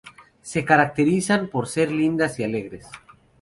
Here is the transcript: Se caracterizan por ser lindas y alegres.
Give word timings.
Se 0.41 0.65
caracterizan 0.65 1.47
por 1.47 1.67
ser 1.67 1.91
lindas 1.91 2.39
y 2.39 2.43
alegres. 2.43 2.87